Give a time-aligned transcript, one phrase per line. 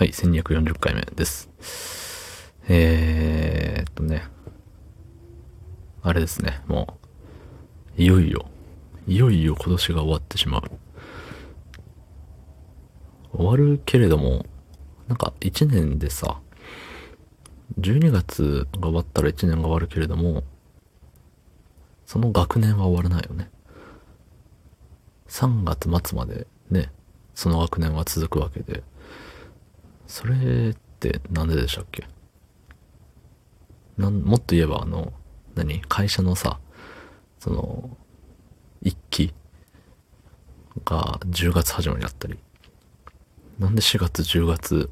[0.00, 1.50] はい、1240回目です。
[2.70, 4.22] えーっとね、
[6.00, 6.98] あれですね、も
[7.98, 8.46] う、いよいよ、
[9.06, 10.70] いよいよ今年が終わってしまう。
[13.36, 14.46] 終わるけれども、
[15.06, 16.40] なんか1年でさ、
[17.78, 20.44] 12月が終わったら1年が終わるけれども、
[22.06, 23.50] その学年は終わらないよね。
[25.28, 26.90] 3月末までね、
[27.34, 28.82] その学年は続くわけで、
[30.10, 32.04] それってなんででしたっけ？
[33.96, 35.12] なんもっと言えばあの、
[35.54, 35.80] 何？
[35.82, 36.58] 会社のさ、
[37.38, 37.96] その、
[38.82, 39.32] 一期
[40.84, 42.36] が10月始まりだったり、
[43.60, 44.90] なんで4月、10月、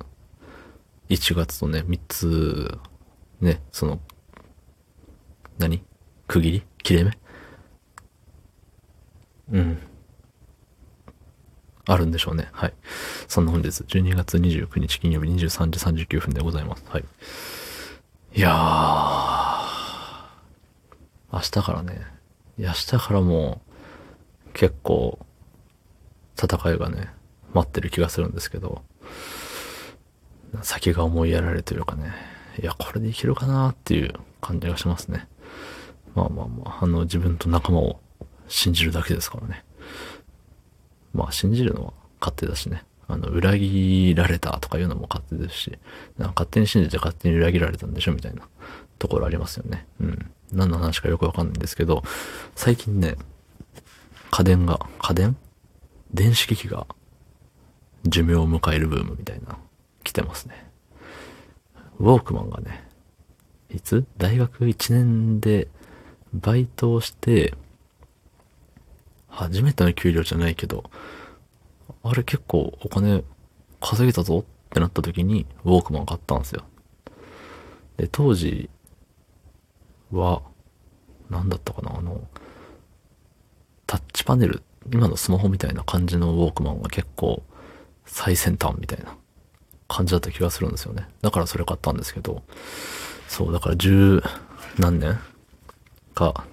[1.08, 2.78] 1月とね、3つ、
[3.40, 4.00] ね、その、
[5.58, 5.82] 何？
[6.28, 6.62] 区切り？
[6.84, 7.18] 切れ目？
[9.50, 9.78] うん。
[11.88, 12.48] あるんでしょうね。
[12.52, 12.74] はい。
[13.28, 16.84] そんな本日、12月29日金曜日23時39分でございます。
[16.86, 17.04] はい。
[18.34, 18.58] いやー、
[21.32, 22.02] 明日からね、
[22.58, 23.62] いや、明日からも、
[24.52, 25.18] 結構、
[26.36, 27.08] 戦いがね、
[27.54, 28.82] 待ってる気がするんですけど、
[30.60, 32.12] 先が思いやられるというかね、
[32.60, 34.12] いや、これでいけるかなっていう
[34.42, 35.26] 感じがしますね。
[36.14, 37.98] まあまあまあ、あの、自分と仲間を
[38.46, 39.64] 信じるだけですからね。
[41.14, 42.84] まあ、信じるのは勝手だしね。
[43.06, 45.78] あの、裏切られたとかいうのも勝手ですし、
[46.18, 48.42] なんか勝手に信じて勝手に裏切られたんでしょみたいな
[48.98, 49.86] ところありますよね。
[50.00, 50.30] うん。
[50.52, 52.02] 何の話かよくわかんないんですけど、
[52.54, 53.16] 最近ね、
[54.30, 55.36] 家電が、家電？
[56.12, 56.86] 電子機器が
[58.04, 59.58] 寿命を迎えるブームみたいな、
[60.04, 60.70] 来てますね。
[61.98, 62.86] ウォークマンがね、
[63.70, 64.04] いつ？
[64.18, 65.68] 大学1年で
[66.34, 67.54] バイトをして、
[69.38, 70.90] 初めての給料じゃないけど、
[72.02, 73.22] あれ結構お金
[73.80, 76.64] 稼げたぞってなった時にウォークマン買ったんですよ。
[77.96, 78.68] で、当時
[80.10, 80.42] は、
[81.30, 82.20] 何だったかなあの、
[83.86, 87.44] タッチパネル、今のスマホみたいな感じのウォークマンが結構
[88.06, 89.16] 最先端みたいな
[89.86, 91.08] 感じだった気がするんですよね。
[91.22, 92.42] だからそれ買ったんですけど、
[93.28, 94.20] そう、だから十
[94.78, 95.16] 何年
[96.14, 96.44] か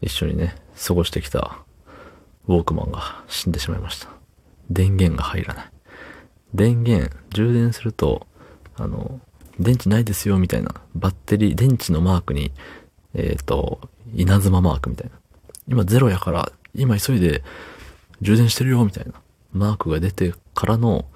[0.00, 1.58] 一緒にね、過ごしてきた
[2.48, 4.08] ウォークマンが死んでしまいました。
[4.70, 5.70] 電源が入らない。
[6.54, 8.26] 電源、充電すると、
[8.76, 9.20] あの、
[9.58, 12.52] 電池ないですよみたいな、バッテリー、電池のマークに、
[13.14, 13.80] えっ、と、
[14.14, 15.16] 稲妻マークみたいな。
[15.68, 17.42] 今ゼロやから、今急いで
[18.20, 19.12] 充電してるよみたいな
[19.52, 21.06] マークが出てからの、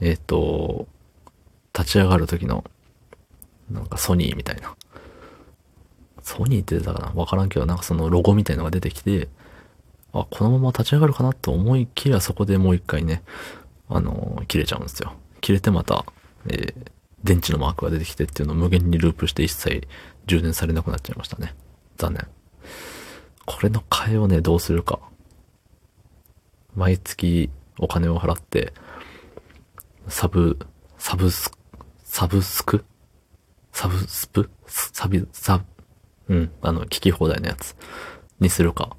[0.00, 0.86] えっ、と、
[1.76, 2.64] 立ち上がる時の、
[3.70, 4.74] なんかソニーみたいな。
[6.24, 7.12] ソニーって出たかな？
[7.14, 9.28] わからんけど、なんかそのロゴみたいのが出てきて、
[10.12, 13.22] あ、このまま立ち上がるかなと思いきやそこでもう一回ね、
[13.88, 15.12] あのー切れちゃうんですよ。
[15.40, 16.04] 切れてまた、
[16.46, 16.90] えー
[17.22, 19.88] 電池のマークが出てきてっていうのを無限にループして一切
[20.26, 21.54] 充電されなくなっちゃいましたね。
[21.96, 22.26] 残念。
[23.46, 25.00] これの替えをね、どうするか。
[26.74, 27.48] 毎月
[27.78, 28.74] お金を払って、
[30.08, 30.58] サブ、
[30.98, 31.50] サブス、
[32.02, 32.84] サブスク？
[33.72, 34.50] サブスプ？
[34.66, 35.64] サビ、サブ、
[36.28, 37.76] うん、あの、聞き放題のやつ
[38.40, 38.96] にするか、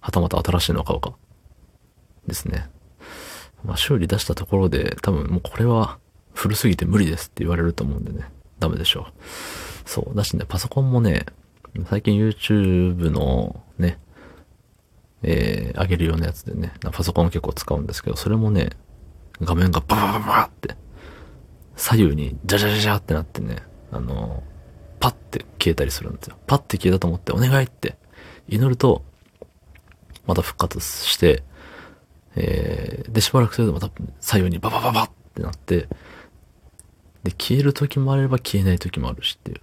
[0.00, 1.14] はたまた新しいのを買うか、
[2.26, 2.68] ですね。
[3.64, 5.98] まあ、修理出したところで、多分もうこれは
[6.34, 9.88] 古すぎて無理ですって言われると思うんでね、ダメでしょう。
[9.88, 10.16] そう。
[10.16, 11.26] だしね、パソコンもね、
[11.88, 13.98] 最近 YouTube のね、
[15.22, 18.70] えー、上げるようなやつでね、パソコン結構使うんですけど、それもね、
[19.40, 20.76] 画面がバババババって、
[21.76, 24.42] 左右にジャジャジャジャってなってね、あの、
[25.02, 26.36] パッて消えたりするんですよ。
[26.46, 27.96] パッて消えたと思って、お願いって
[28.48, 29.02] 祈ると、
[30.26, 31.42] また復活して、
[32.36, 35.88] えー、で、しばらくするとまた左右にババババってなって、
[37.24, 39.60] で、消える時もあれば消えない時もあるしっていう。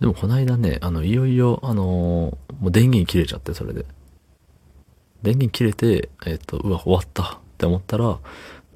[0.00, 3.86] でもこの間ね、あの、いよいよ、あのーもう電源切れちゃって、それで。
[5.22, 8.18] 電源切れて、えっ、と、うわ、終わったって思ったら、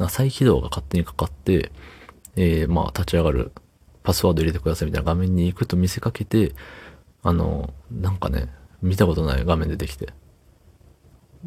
[0.08, 1.70] 再起動が勝手にかかって、
[2.36, 3.52] えー、まあ、立ち上がる、
[4.10, 6.52] パスワード入れてくださいみたいな画面に行くと見せかけて、
[7.22, 8.48] あの、なんかね、
[8.82, 10.08] 見たことない画面出てきて、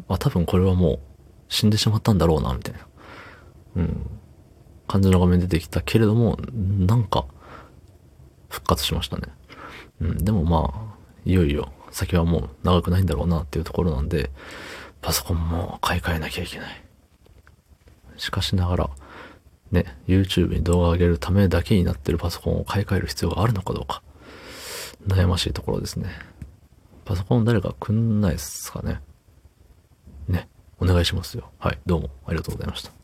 [0.08, 0.98] あ、多分これはもう
[1.50, 2.80] 死んでしまったんだろうな、みたいな。
[3.76, 4.10] うん。
[4.86, 7.26] 感じの画面出てきたけれども、なんか、
[8.48, 9.24] 復活しましたね。
[10.00, 10.24] うん。
[10.24, 10.96] でもまあ、
[11.26, 14.30] いよいよ、先はもう長くないんだろうなっていうところなんで、
[15.02, 16.82] パソコンも買い替えなきゃいけない。
[18.16, 18.90] しかしながら、
[19.74, 24.02] ね、YouTube に動画を上げるためだけになってるパソコンを買い替える必要があるのかどうか、
[25.06, 26.08] 悩ましいところですね。
[27.04, 29.02] パソコン誰かくんないっすかね。
[30.28, 30.48] ね、
[30.80, 31.50] お願いしますよ。
[31.58, 33.03] はい、どうもありがとうございました。